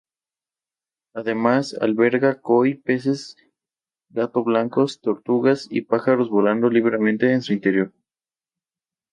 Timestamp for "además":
1.13-1.75